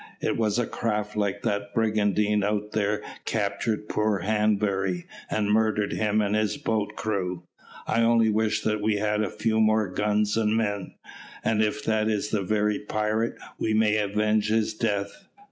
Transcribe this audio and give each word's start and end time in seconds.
It 0.19 0.35
was 0.35 0.57
a 0.57 0.65
craft 0.65 1.15
like 1.15 1.43
that 1.43 1.75
brigantine 1.75 2.43
out 2.43 2.71
there 2.71 3.03
captured 3.25 3.87
poor 3.87 4.17
Hanbury, 4.21 5.05
and 5.29 5.51
murdered 5.51 5.91
him 5.93 6.21
and 6.21 6.35
his 6.35 6.57
boat's 6.57 6.93
crew. 6.95 7.43
I 7.85 8.01
only 8.01 8.31
wish 8.31 8.63
that 8.63 8.81
we 8.81 8.95
had 8.95 9.21
a 9.21 9.29
few 9.29 9.59
more 9.59 9.87
guns 9.89 10.37
and 10.37 10.57
men, 10.57 10.95
and 11.43 11.61
if 11.61 11.83
that 11.85 12.07
is 12.07 12.29
the 12.31 12.41
very 12.41 12.79
pirate, 12.79 13.35
we 13.59 13.75
might 13.75 13.89
avenge 13.93 14.49
his 14.49 14.73
death." 14.73 15.27